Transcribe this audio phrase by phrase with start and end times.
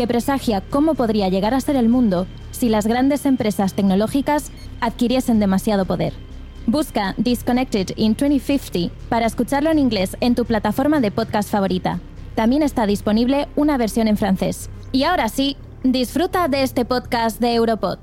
[0.00, 4.50] que presagia cómo podría llegar a ser el mundo si las grandes empresas tecnológicas
[4.80, 6.14] adquiriesen demasiado poder.
[6.66, 12.00] Busca Disconnected in 2050 para escucharlo en inglés en tu plataforma de podcast favorita.
[12.34, 14.70] También está disponible una versión en francés.
[14.90, 17.98] Y ahora sí, disfruta de este podcast de Europod.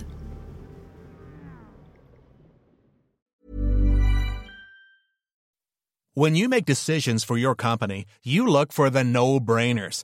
[6.14, 10.04] When you make decisions for your company, you look for the no-brainers.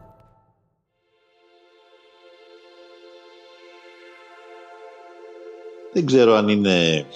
[5.92, 7.06] Δεν ξέρω αν είναι,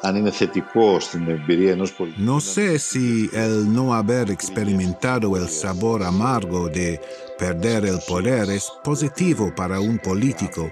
[0.00, 2.36] αν είναι θετικό στην εμπειρία ενός πολιτικού.
[2.36, 7.00] No sé si el no haber experimentado el sabor amargo de
[7.38, 10.70] perder el poder es positivo para un político,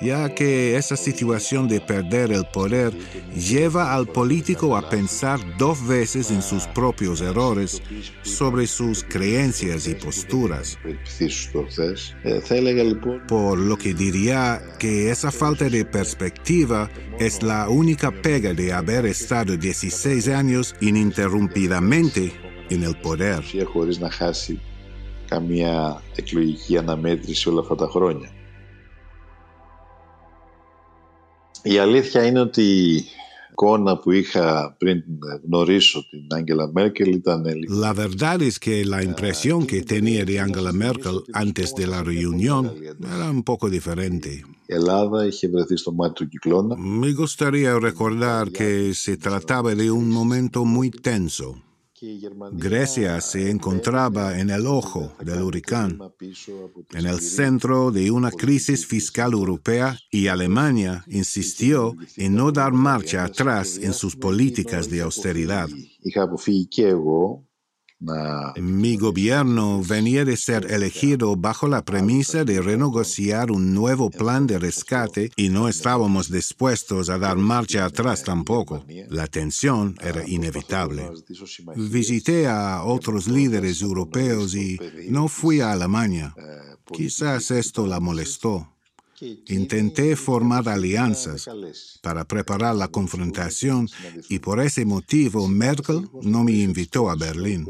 [0.00, 2.92] ya que esa situación de perder el poder
[3.34, 7.82] lleva al político a pensar dos veces en sus propios errores
[8.22, 10.76] sobre sus creencias y posturas.
[10.84, 12.16] Επιθύσου το χθες.
[12.22, 17.68] Ε, θα έλεγα λοιπόν Por lo que diría que esa falta de perspectiva es la
[17.68, 22.32] única pega de haber estado 16 años ininterrumpidamente
[22.70, 23.38] en el poder.
[23.38, 24.60] ουσία χωρίς να χάσει
[25.28, 28.30] καμία εκλογική αναμέτρηση όλα αυτά τα χρόνια.
[31.62, 33.04] Η αλήθεια είναι ότι η
[33.50, 35.02] εικόνα που είχα πριν
[35.44, 40.40] γνωρίσω την Άγγελα Μέρκελ ήταν λίγο La verdad es que la impresión que tenía de
[40.40, 42.62] Angela Merkel antes de la reunión
[43.16, 44.44] era un poco diferente.
[44.68, 49.90] η Ελλάδα είχε βρεθεί στο μάτι του κυκλώνα Me gustaría recordar que se trataba de
[49.90, 51.54] un momento muy tenso.
[52.53, 55.99] Grecia se encontraba en el ojo del huracán,
[56.93, 63.23] en el centro de una crisis fiscal europea y Alemania insistió en no dar marcha
[63.23, 65.69] atrás en sus políticas de austeridad.
[68.07, 68.53] Ah.
[68.57, 74.57] Mi gobierno venía de ser elegido bajo la premisa de renegociar un nuevo plan de
[74.57, 78.83] rescate y no estábamos dispuestos a dar marcha atrás tampoco.
[79.09, 81.09] La tensión era inevitable.
[81.75, 84.79] Visité a otros líderes europeos y
[85.09, 86.33] no fui a Alemania.
[86.91, 88.67] Quizás esto la molestó.
[89.20, 91.98] και εκεί Intenté formar alianzas καλέσει.
[92.06, 93.88] para preparar la confrontación
[94.28, 96.00] y por ese motivo Merkel
[96.34, 97.62] no me invitó a Berlín.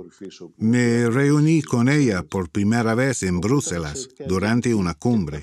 [0.73, 3.99] Me reuní con ella por primera vez en Bruselas
[4.35, 5.39] durante una cumbre,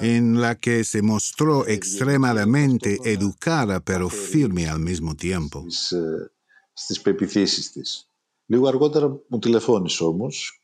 [0.00, 5.58] en la que se mostró extremadamente educada pero firme al mismo tiempo.
[5.68, 6.30] στις, ε,
[6.72, 8.04] στις πεπιθήσεις της.
[8.46, 10.63] Λίγο αργότερα μου τηλεφώνησε όμως και ζήτησε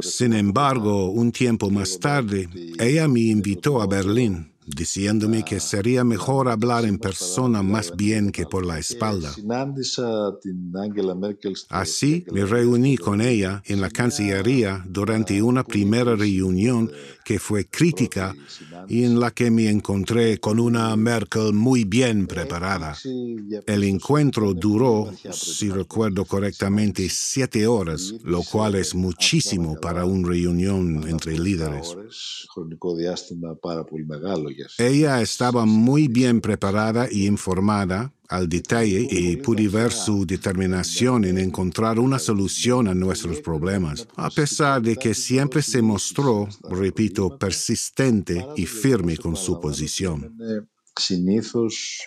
[0.00, 6.48] sin embargo, un tiempo más tarde, ella me invitó a Berlín, diciéndome que sería mejor
[6.48, 9.34] hablar en persona más bien que por la espalda.
[11.68, 16.90] Así me reuní con ella en la Cancillería durante una primera reunión
[17.24, 18.34] que fue crítica
[18.88, 22.96] y en la que me encontré con una Merkel muy bien preparada.
[23.66, 31.08] El encuentro duró, si recuerdo correctamente, siete horas, lo cual es muchísimo para una reunión
[31.08, 31.96] entre líderes.
[34.78, 41.36] Ella estaba muy bien preparada y informada al detalle y pude ver su determinación en
[41.38, 48.44] encontrar una solución a nuestros problemas, a pesar de que siempre se mostró, repito, persistente
[48.56, 50.34] y firme con su posición.
[50.96, 52.04] Sinizos,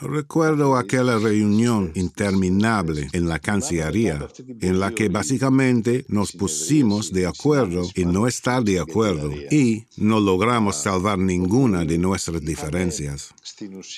[0.00, 4.28] Recuerdo aquella reunión interminable en la Cancillería,
[4.60, 10.20] en la que básicamente nos pusimos de acuerdo en no estar de acuerdo y no
[10.20, 13.34] logramos salvar ninguna de nuestras diferencias.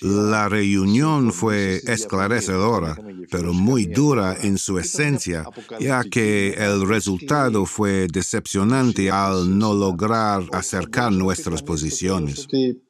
[0.03, 2.97] La reunión fue esclarecedora,
[3.31, 5.45] pero muy dura en su esencia,
[5.79, 12.47] ya que el resultado fue decepcionante al no lograr acercar nuestras posiciones.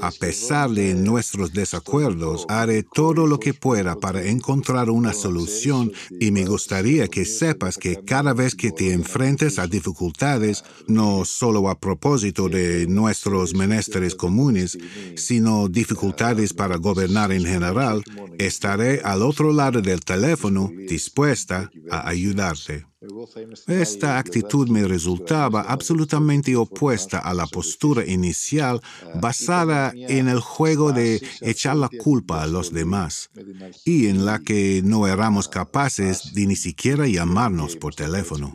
[0.00, 6.30] a pesar de nuestros desacuerdos, haré todo lo que pueda para encontrar una solución y
[6.30, 11.78] me gustaría que sepas que cada vez que te enfrentes a dificultades, no solo a
[11.78, 14.78] propósito de nuestros menesteres comunes,
[15.16, 18.02] sino dificultades para gobernar en general,
[18.38, 22.86] estaré al otro lado del teléfono dispuesta a ayudarte.
[23.66, 28.80] Esta actitud me resultaba absolutamente opuesta a la postura inicial
[29.20, 33.30] basada en el juego de echar la culpa a los demás
[33.84, 38.54] y en la que no éramos capaces de ni siquiera llamarnos por teléfono.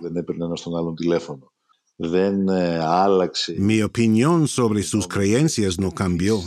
[3.57, 6.39] Mi opinión sobre sus creencias no cambió,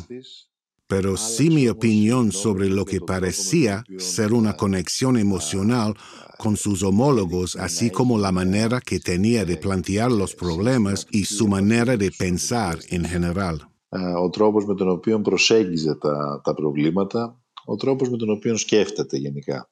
[0.86, 5.94] pero sí mi opinión sobre lo que parecía ser una conexión emocional
[6.38, 11.46] con sus homólogos, así como la manera que tenía de plantear los problemas y su
[11.46, 13.69] manera de pensar en general.
[14.22, 19.16] Ο τρόπος με τον οποίο προσέγγιζε τα, τα προβλήματα, ο τρόπος με τον οποίο σκέφτεται
[19.16, 19.70] γενικά.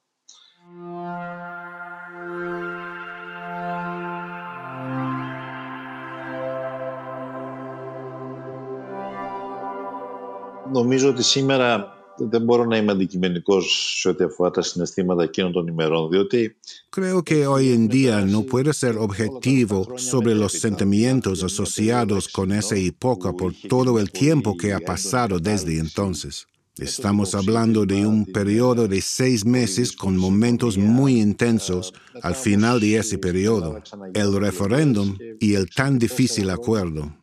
[10.73, 15.68] Νομίζω ότι σήμερα δεν μπορώ να είμαι αντικειμενικό σε ό,τι αφορά τα συναισθήματα εκείνων των
[15.68, 16.56] ημερών, διότι.
[16.96, 22.76] Creo que hoy en día no puede ser objetivo sobre los sentimientos asociados con esa
[22.76, 26.48] época por todo el tiempo que ha pasado desde entonces.
[26.78, 31.94] Estamos hablando de un periodo de seis meses con momentos muy intensos
[32.24, 33.70] al final de ese periodo,
[34.16, 37.16] el referéndum y el tan difícil acuerdo.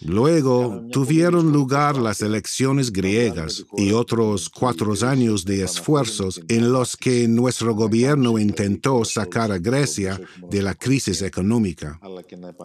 [0.00, 7.28] Luego tuvieron lugar las elecciones griegas y otros cuatro años de esfuerzos en los que
[7.28, 10.20] nuestro gobierno intentó sacar a Grecia
[10.50, 12.00] de la crisis económica,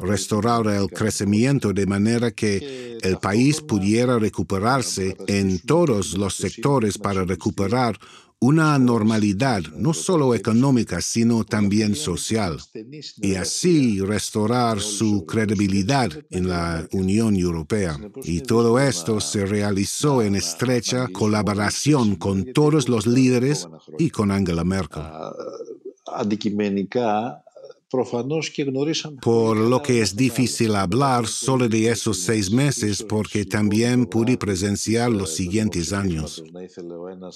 [0.02, 7.26] restaurar el crecimiento de manera que el país pudiera recuperarse en todos los sectores para
[7.26, 8.00] recuperar
[8.42, 12.58] una normalidad no solo económica, sino también social,
[13.18, 17.98] y así restaurar su credibilidad en la Unión Europea.
[18.24, 24.64] Y todo esto se realizó en estrecha colaboración con todos los líderes y con Angela
[24.64, 25.04] Merkel.
[29.22, 35.12] Por lo que es difícil hablar solo de esos seis meses porque también pude presenciar
[35.12, 36.44] los siguientes años.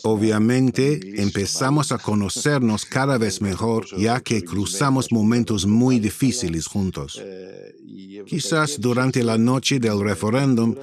[0.03, 7.19] Obviamente empezamos a conocernos cada vez mejor ya que cruzamos momentos muy difíciles juntos.
[8.25, 10.75] Quizás durante la noche del referéndum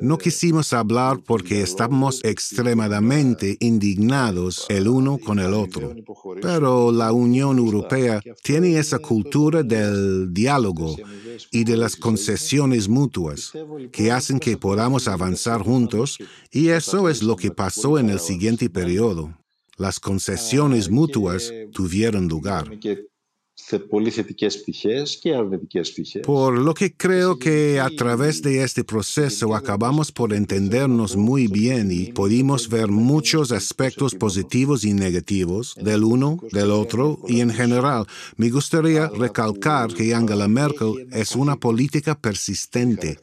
[0.00, 5.94] no quisimos hablar porque estábamos extremadamente indignados el uno con el otro.
[6.40, 10.96] Pero la Unión Europea tiene esa cultura del diálogo
[11.50, 13.52] y de las concesiones mutuas
[13.90, 16.18] que hacen que podamos avanzar juntos
[16.52, 19.36] y eso es lo que pasó en el siguiente periodo.
[19.76, 22.70] Las concesiones mutuas tuvieron lugar.
[26.24, 31.90] Por lo que creo que a través de este proceso acabamos por entendernos muy bien
[31.90, 38.06] y pudimos ver muchos aspectos positivos y negativos del uno, del otro y en general.
[38.36, 43.18] Me gustaría recalcar que Angela Merkel es una política persistente,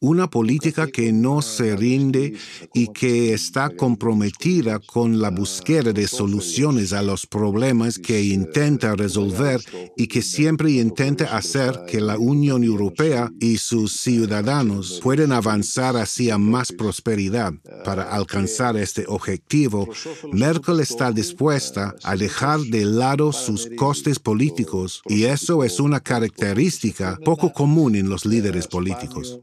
[0.00, 2.34] una política que no se rinde
[2.74, 9.60] y que está comprometida con la búsqueda de soluciones a los problemas que intenta resolver
[9.96, 16.38] y que siempre intenta hacer que la Unión Europea y sus ciudadanos puedan avanzar hacia
[16.38, 17.52] más prosperidad.
[17.84, 19.88] Para alcanzar este objetivo,
[20.32, 27.18] Merkel está dispuesta a dejar de lado sus costes políticos y eso es una característica
[27.24, 29.40] poco común en los líderes políticos.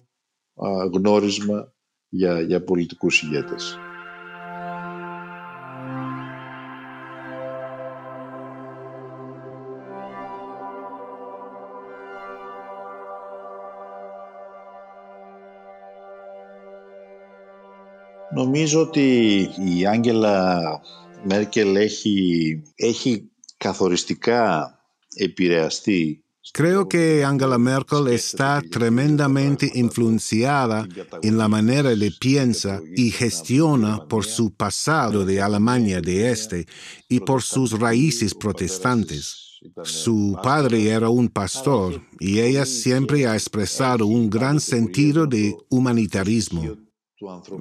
[18.35, 19.39] Νομίζω ότι
[19.79, 20.61] η Άγγελα
[21.25, 24.75] Μέρκελ έχει, έχει καθοριστικά
[25.15, 30.89] επηρεαστεί Creo que Angela Merkel está tremendamente influenciada
[31.23, 36.67] en la manera de piensa y gestiona por su pasado de Alemania de Este
[37.09, 39.61] y por sus raíces protestantes.
[39.85, 46.77] Su padre era un pastor y ella siempre ha expresado un gran sentido de humanitarismo.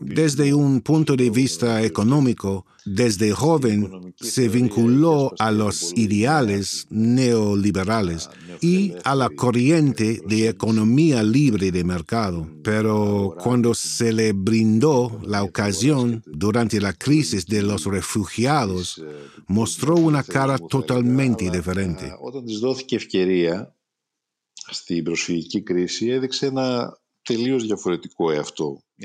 [0.00, 8.28] Desde un punto de vista económico, desde joven se vinculó a los ideales neoliberales
[8.60, 12.50] y a la corriente de economía libre de mercado.
[12.64, 19.00] Pero cuando se le brindó la ocasión durante la crisis de los refugiados,
[19.46, 22.12] mostró una cara totalmente diferente.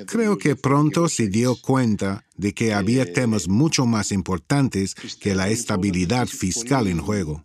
[0.07, 5.49] Creo que pronto se dio cuenta de que había temas mucho más importantes que la
[5.49, 7.43] estabilidad fiscal en juego.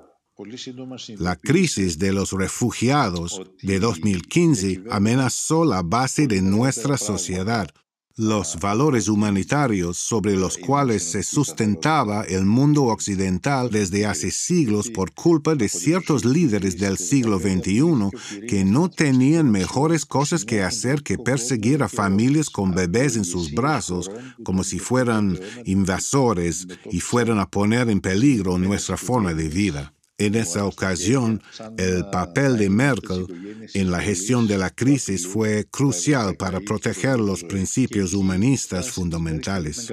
[1.19, 7.71] La crisis de los refugiados de 2015 amenazó la base de nuestra sociedad,
[8.17, 15.13] los valores humanitarios sobre los cuales se sustentaba el mundo occidental desde hace siglos por
[15.13, 21.19] culpa de ciertos líderes del siglo XXI que no tenían mejores cosas que hacer que
[21.19, 24.09] perseguir a familias con bebés en sus brazos
[24.45, 29.94] como si fueran invasores y fueran a poner en peligro nuestra forma de vida.
[30.17, 31.43] En esa ocasión,
[31.77, 33.27] el papel de Merkel
[33.75, 39.93] en la gestión de la crisis fue crucial para proteger los principios humanistas fundamentales.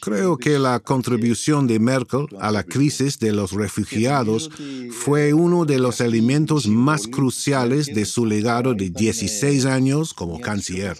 [0.00, 4.50] Creo que la contribución de Merkel a la crisis de los refugiados
[4.90, 10.96] fue uno de los elementos más cruciales de su legado de 16 años como canciller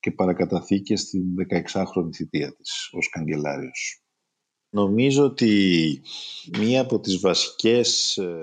[0.00, 4.02] και παρακαταθήκες στην 16χρονη θητεία της ως καγκελάριος.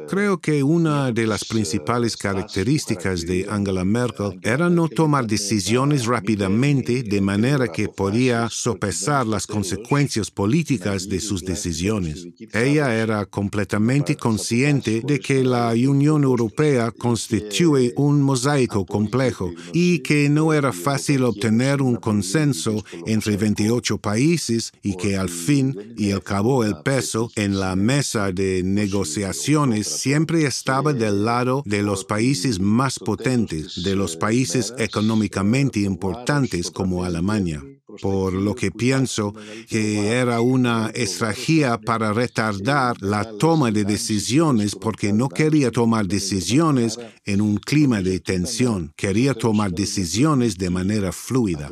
[0.08, 7.03] Creo que una de las principales características de Angela Merkel era no tomar decisiones rápidamente
[7.03, 12.27] de manera que podía sopesar las consecuencias políticas de sus decisiones.
[12.53, 20.29] Ella era completamente consciente de que la Unión Europea constituye un mosaico complejo y que
[20.29, 26.63] no era fácil obtener un consenso entre 28 países y que al fin y acabó
[26.63, 33.00] el peso en la mesa de negociaciones siempre estaba del lado de los países más
[33.00, 37.63] potentes, de los países económicamente importantes como Alemania.
[38.01, 39.34] por lo que pienso
[39.69, 47.00] que era una estrategia para retardar la toma de decisiones porque no quería tomar decisiones
[47.24, 51.69] en un clima de tensión, quería tomar decisiones de manera fluida.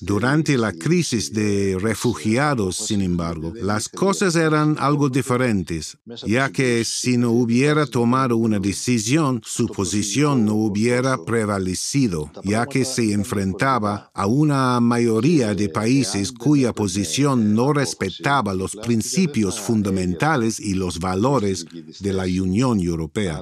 [0.00, 7.16] Durante la crisis de refugiados, sin embargo, las cosas eran algo diferentes, ya que si
[7.16, 14.26] no hubiera tomado una decisión, su posición no hubiera prevalecido, ya que se enfrentaba a
[14.26, 21.66] una mayoría de países cuya posición no respetaba los principios fundamentales y los valores
[22.00, 23.40] de la Unión Europea.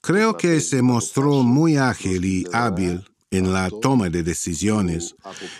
[0.00, 3.04] Creo que se mostró muy ágil y hábil
[3.36, 5.14] en la toma de decisiones.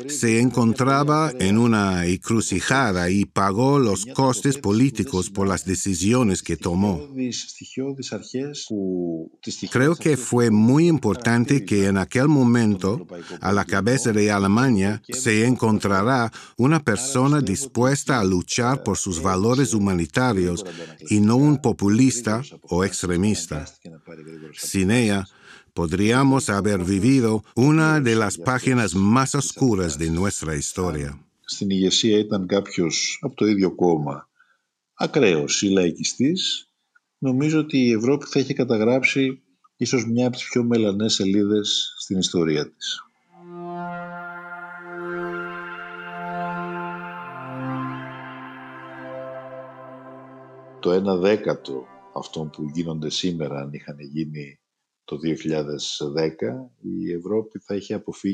[0.06, 7.00] Se encontraba en una encrucijada y pagó los costes políticos por las decisiones que tomó.
[9.70, 13.06] Creo que fue muy importante que en aquel momento,
[13.40, 19.74] a la cabeza de Alemania, se encontrará una persona dispuesta a luchar por sus valores
[19.74, 20.64] humanitarios
[21.10, 23.66] y no un populista o extremista.
[24.56, 25.26] Sin ella,
[25.74, 31.18] podríamos haber vivido una de las páginas más oscuras de nuestra historia.
[31.46, 34.28] Στην ηγεσία ήταν κάποιος από το ίδιο κόμμα
[34.94, 36.68] ακραίος ή λαϊκιστής,
[37.18, 39.42] νομίζω ότι η Ευρώπη θα είχε καταγράψει
[39.76, 42.98] ίσως μια από τις πιο μελανές σελίδες στην ιστορία της.
[50.80, 54.58] Το ένα δέκατο αυτών που γίνονται σήμερα αν είχαν γίνει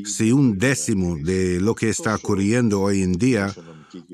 [0.05, 3.53] Si un décimo de lo que está ocurriendo hoy en día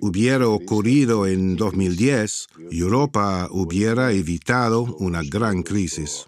[0.02, 6.28] hubiera ocurrido en 2010, Europa hubiera evitado una gran crisis.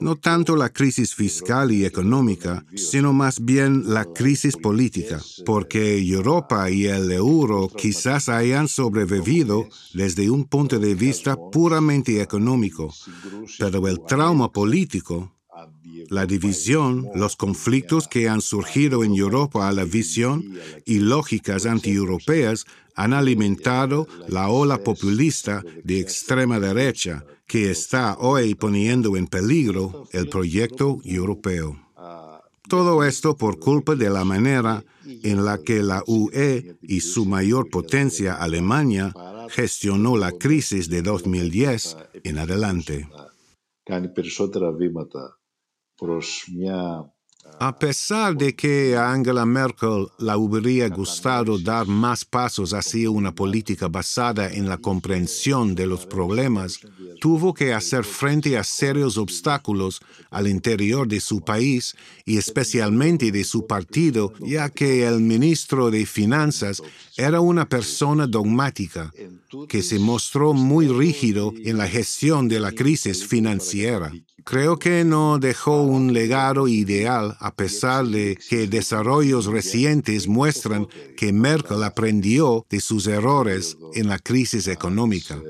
[0.00, 6.70] No tanto la crisis fiscal y económica, sino más bien la crisis política, porque Europa
[6.70, 12.92] y el euro quizás hayan sobrevivido desde un punto de vista puramente económico,
[13.58, 15.29] pero el trauma político
[16.08, 22.64] La división, los conflictos que han surgido en Europa a la visión y lógicas antieuropeas
[22.94, 30.28] han alimentado la ola populista de extrema derecha que está hoy poniendo en peligro el
[30.28, 31.76] proyecto europeo.
[32.68, 37.68] Todo esto por culpa de la manera en la que la UE y su mayor
[37.68, 39.12] potencia, Alemania,
[39.48, 43.08] gestionó la crisis de 2010 en adelante.
[47.58, 53.34] A pesar de que a Angela Merkel la hubiera gustado dar más pasos hacia una
[53.34, 56.80] política basada en la comprensión de los problemas,
[57.20, 63.44] tuvo que hacer frente a serios obstáculos al interior de su país y especialmente de
[63.44, 66.82] su partido, ya que el ministro de Finanzas
[67.16, 69.12] era una persona dogmática
[69.68, 74.12] que se mostró muy rígido en la gestión de la crisis financiera.
[74.44, 81.32] Creo que no dejó un legado ideal a pesar de que desarrollos recientes muestran que
[81.32, 85.40] Merkel aprendió de sus errores en la crisis económica.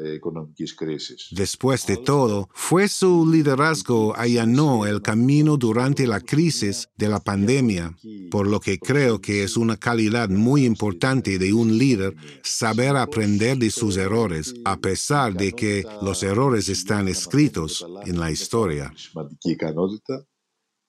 [1.30, 7.97] Después de todo, fue su liderazgo allanó el camino durante la crisis de la pandemia,
[8.30, 13.59] por lo que creo que es una calidad muy importante de un líder saber aprender
[13.59, 18.79] de sus errores, a pesar de que los errores están escritos en la historia.
[18.94, 20.26] Σημαντική ικανότητα.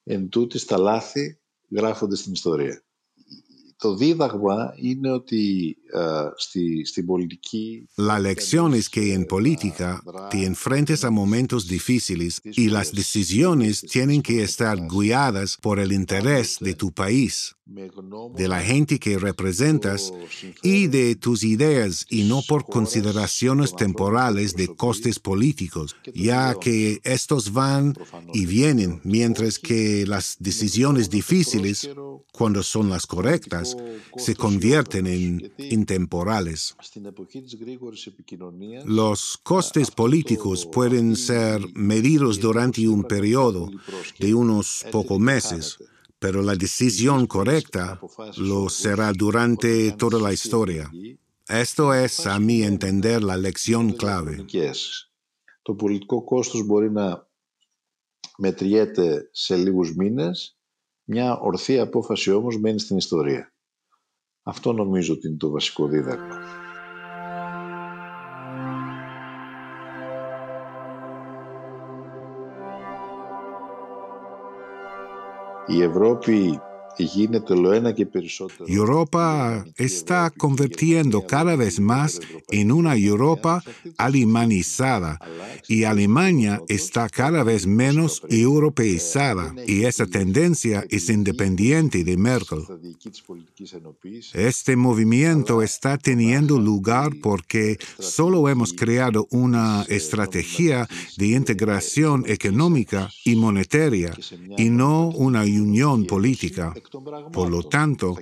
[0.03, 2.83] Εν τούτη τα λάθη γράφονται στην ιστορία.
[3.77, 5.75] Το δίδαγμα είναι ότι
[7.97, 14.21] La lección es que en política te enfrentas a momentos difíciles y las decisiones tienen
[14.21, 20.13] que estar guiadas por el interés de tu país, de la gente que representas
[20.61, 27.51] y de tus ideas y no por consideraciones temporales de costes políticos, ya que estos
[27.53, 27.93] van
[28.33, 31.89] y vienen, mientras que las decisiones difíciles,
[32.31, 33.77] cuando son las correctas,
[34.17, 36.76] se convierten en intemporales.
[38.84, 43.70] Los costes políticos pueden ser medidos durante un periodo
[44.18, 45.78] de unos pocos meses,
[46.18, 48.00] pero la decisión correcta
[48.36, 50.90] lo será durante toda la historia.
[51.48, 54.44] Esto es, a mi entender, la lección clave.
[55.62, 57.28] Το πολιτικό κόστος μπορεί να
[58.36, 60.58] μετριέται σε λίγους μήνες,
[61.04, 63.49] μια ορθή απόφαση όμως μένει στην ιστορία.
[64.43, 66.35] Αυτό νομίζω ότι είναι το βασικό δίδαγμα.
[75.67, 76.59] Η Ευρώπη
[78.67, 83.63] Europa está convirtiendo cada vez más en una Europa
[83.97, 85.19] alemanizada
[85.67, 92.59] y Alemania está cada vez menos europeizada y esa tendencia es independiente de Merkel.
[94.33, 103.35] Este movimiento está teniendo lugar porque solo hemos creado una estrategia de integración económica y
[103.35, 104.13] monetaria
[104.57, 106.73] y no una unión política.
[107.31, 108.17] Por lo tanto,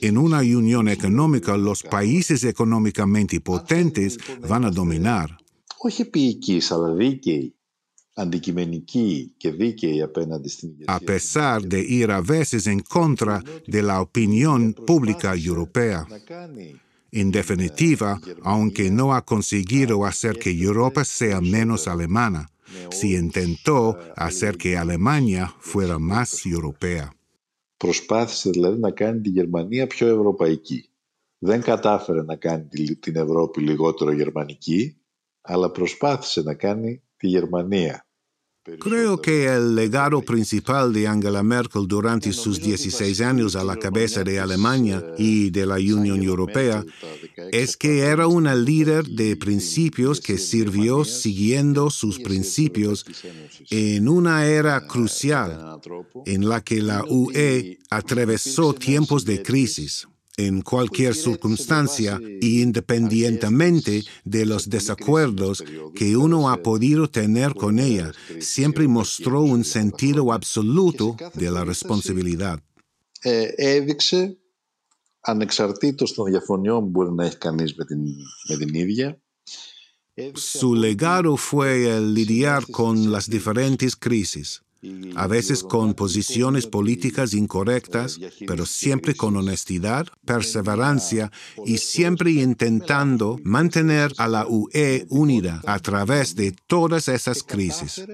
[0.00, 5.38] en una unión económica los países económicamente potentes van a dominar.
[10.86, 16.06] A pesar de ir a veces en contra de la opinión pública europea.
[17.10, 22.50] En definitiva, aunque no ha conseguido hacer que Europa sea menos alemana,
[22.90, 27.14] sí intentó hacer que Alemania fuera más europea.
[27.82, 30.90] Προσπάθησε δηλαδή να κάνει τη Γερμανία πιο ευρωπαϊκή.
[31.38, 32.68] Δεν κατάφερε να κάνει
[33.00, 35.00] την Ευρώπη λιγότερο γερμανική,
[35.40, 38.06] αλλά προσπάθησε να κάνει τη Γερμανία
[38.78, 44.22] Creo que el legado principal de Angela Merkel durante sus 16 años a la cabeza
[44.22, 46.84] de Alemania y de la Unión Europea
[47.50, 53.04] es que era una líder de principios que sirvió siguiendo sus principios
[53.68, 55.80] en una era crucial
[56.24, 60.06] en la que la UE atravesó tiempos de crisis
[60.37, 65.63] en cualquier circunstancia y independientemente de los desacuerdos
[65.95, 72.59] que uno ha podido tener con ella, siempre mostró un sentido absoluto de la responsabilidad.
[73.55, 74.37] Έδειξε,
[75.19, 77.99] ανεξαρτήτως των διαφωνιών που μπορεί να έχει κανείς με την,
[78.49, 79.21] με την ίδια,
[80.33, 84.63] Su legado fue el lidiar con las diferentes crisis
[85.15, 91.31] a veces con posiciones políticas incorrectas, pero siempre con honestidad, perseverancia
[91.65, 98.05] y siempre intentando mantener a la UE unida a través de todas esas crisis.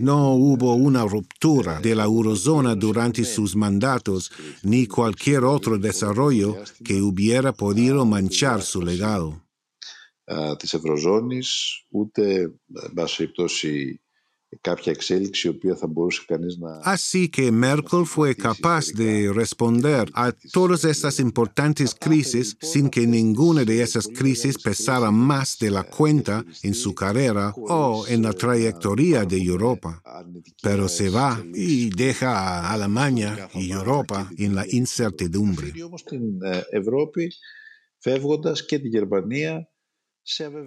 [0.00, 4.30] No hubo una ruptura de la eurozona durante sus mandatos
[4.62, 9.42] ni cualquier otro desarrollo que hubiera podido manchar su legado.
[10.58, 11.48] της Ευρωζώνης,
[11.88, 14.00] ούτε, εν πάση περιπτώσει,
[16.83, 23.63] Así que Merkel fue capaz de responder a todas estas importantes crisis sin que ninguna
[23.65, 29.25] de esas crisis pesara más de la cuenta en su carrera o en la trayectoria
[29.25, 30.01] de Europa.
[30.61, 35.73] Pero se va y deja a Alemania y Europa en la incertidumbre.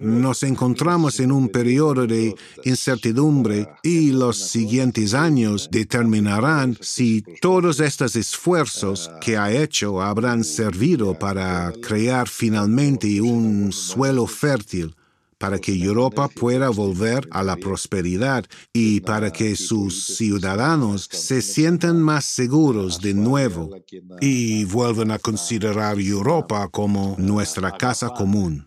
[0.01, 8.15] Nos encontramos en un periodo de incertidumbre y los siguientes años determinarán si todos estos
[8.15, 14.95] esfuerzos que ha hecho habrán servido para crear finalmente un suelo fértil
[15.39, 22.01] para que Europa pueda volver a la prosperidad y para que sus ciudadanos se sientan
[22.01, 23.71] más seguros de nuevo
[24.19, 28.66] y vuelvan a considerar Europa como nuestra casa común.